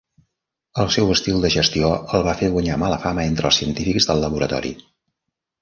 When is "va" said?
2.29-2.35